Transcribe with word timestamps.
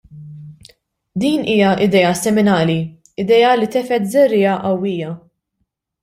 Din 1.23 1.43
hija 1.49 1.73
idea 1.87 2.13
seminali, 2.21 2.77
idea 3.25 3.51
li 3.59 3.67
tefgħet 3.75 4.07
żerriegħa 4.15 4.55
qawwija. 4.63 5.11